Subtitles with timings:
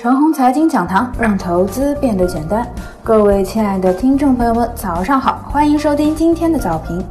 [0.00, 2.64] 陈红财经讲堂，让投资变得简单。
[3.02, 7.04] 各位亲爱的听众朋友们，早上好，欢迎收听今天的早评。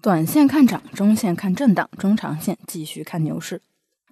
[0.00, 3.60] 短线看涨，中线看震荡，中长线继续看牛市。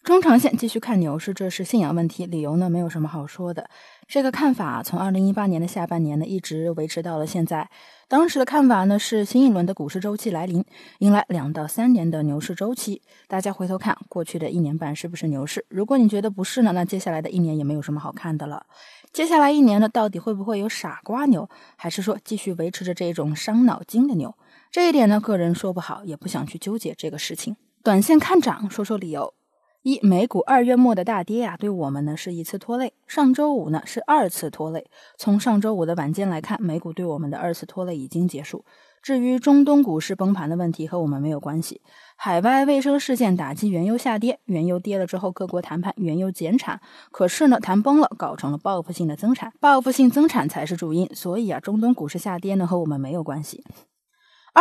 [0.03, 3.69] 中长线继续看牛市，这是信仰问题，理由呢没有什么好说的。
[4.09, 7.69] 这个看法从二零一八年的下半年呢一直维持到了现在。
[8.09, 10.65] 当时的看法呢是新一轮的股市周期来临，
[11.01, 13.03] 迎来两到三年的牛市周期。
[13.29, 15.67] 大家回头看过去的一年半是不是牛市？
[15.69, 18.65] 如果你觉得不是呢，那接下来的一年也没有什么好看的了。
[19.13, 24.35] 接下来一年呢，到底会不会有傻瓜牛，还是说继续维持着这种伤脑筋的牛？
[24.73, 27.55] 这一点呢，个人说不好，也不想去纠结这个事情。
[27.85, 29.35] 短线看涨，说说理由。
[29.83, 32.93] 一美股二月末的大跌啊，对我们呢是一次拖累。
[33.07, 34.91] 上周五呢是二次拖累。
[35.17, 38.67] 从上周五的晚间来看，美股对我们的二次拖累已经结束。
[39.01, 41.81] 至于中东股市崩盘的问题，和我们没有关系。
[42.15, 51.09] 海外卫生事件打击原油下跌，原油跌了之后，各国谈判原油减产，可是呢谈崩了，搞成了报复性的增产，报复性增产才是主因。
[51.15, 53.65] 所以啊，中东股市下跌呢和我们没有关系。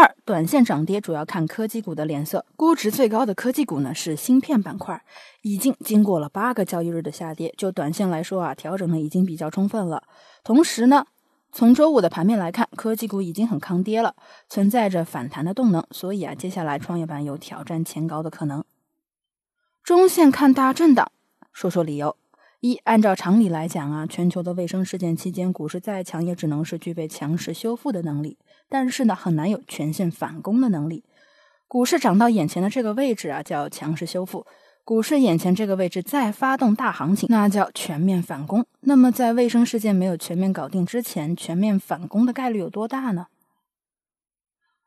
[0.01, 2.45] 二，短线涨跌主要看科技股的脸色。
[2.55, 5.03] 估值最高的科技股呢是芯片板块，
[5.41, 10.03] 已经经过了八个交易日的下跌，就短线来说啊，调整呢已经比较充分了。
[10.41, 11.05] 同时呢，
[11.51, 14.15] 从周五的盘面来看，科技股已经很抗跌了，
[14.47, 18.63] 存在着反弹的动能，所以啊，接下来创业板有挑战前高的可能。
[19.83, 21.11] 中线看大震荡，
[21.51, 22.15] 说说理由。
[22.61, 28.37] 一，按照常理来讲啊，全球的卫生事件期间，股市再强也只能是具备强势修复的能力，
[28.69, 31.03] 但是呢，很难有全线反攻的能力。
[31.67, 34.45] 股市涨到眼前的这个位置啊，叫强势修复；
[34.83, 38.65] 股市眼前这个位置再发动大行情，那叫全面反攻。
[38.81, 43.27] 那么，在卫生事件没有全面搞定之前，全面反攻的概率有多大呢？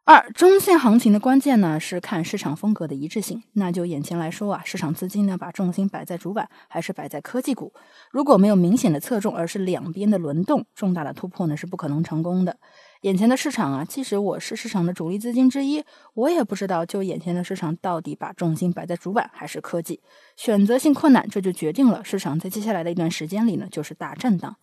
[0.05, 3.44] 二中线行情的关键呢是看市场风格的一致性。
[3.52, 7.72] 那就眼前来说啊，市场资金呢把重心摆在主板还是摆在科技股？
[8.11, 12.56] 如果没有明显的侧重，而是两边的轮动，重大的突破呢是不可能成功的。
[13.03, 20.01] 眼前的市场啊，即使我是市场的主力资金之一，我也不知道就眼前的市场到底把重心摆在主板还是科技，
[20.36, 24.55] 选择性困难，这就决定了市场在接下来的一段时间里呢就是大震荡。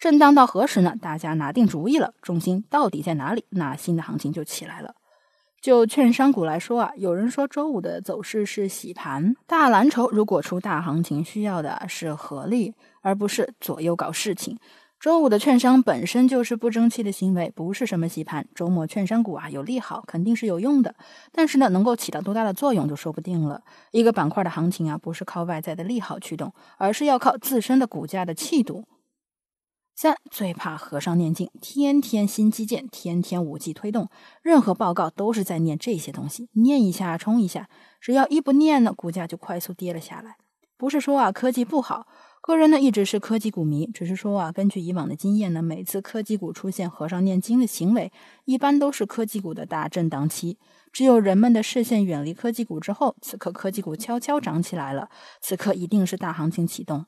[0.00, 0.96] 震荡到何时呢？
[1.00, 3.44] 大家拿定主意了，重心到底在哪里？
[3.50, 4.96] 那新的行情就起来了。
[5.60, 14.58] 就券商股来说啊，有人说周五的走势是洗盘，大蓝筹如果出大行情，需要的是合力，而不是左右搞事情。
[15.04, 18.48] 周五的券商本身就是不争气的行为，不是什么洗盘。
[18.54, 20.94] 周末券商股啊有利好，肯定是有用的，
[21.30, 23.62] 但是呢，能够起到多大的作用就说不定了。
[23.90, 28.86] 一个板块的行情啊，不是靠外在的利好驱动，而是要靠自身的股价的气度。
[29.94, 34.08] 三最怕和尚念经，天天新基建，天天五 G 推动，
[34.40, 37.68] 任何报告都是在念这些东西，念一下冲一下，
[38.00, 40.36] 只要一不念呢，股价就快速跌了下来。
[40.78, 42.06] 不是说啊科技不好，
[42.46, 48.12] 个人呢一直是科技股迷，只是说啊根据以往的经验呢，每次科技股出现和尚念经的行为，
[48.44, 50.58] 一般都是科技股的大震荡期。
[50.92, 55.08] 只有人们的视线远离科技股之后，此刻科技股悄悄涨起来了，
[55.40, 57.06] 此刻一定是大行情启动。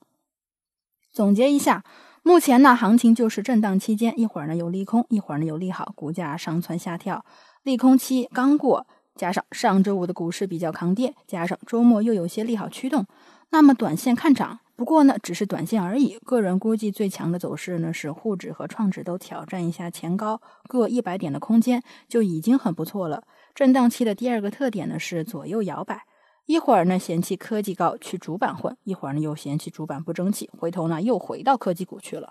[1.12, 1.84] 总结一下。
[2.22, 7.24] 目前呢，行情就是震荡期间，一会儿呢有利空，一会儿呢有利好，股价上蹿下跳。
[7.62, 13.06] 利空期刚过，加上上周五的股市比较抗跌，加上周末又有些利好驱动，
[13.50, 14.58] 那么短线看涨。
[14.76, 16.18] 不过呢，只是短线而已。
[16.24, 23.22] 个人估计最强的走势呢是沪指和创指都挑战一下前高，各一百点的空间就已经很不错了。
[23.54, 26.02] 震荡期的第二个特点呢是左右摇摆。
[26.44, 32.30] 一会儿呢嫌弃科技高去主板混，一会儿呢又嫌弃主板不争气，回头呢又回到科技股去了。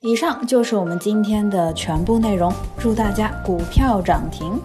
[0.00, 4.58] 以上就是我们今天的全部内容，祝大家股票涨停。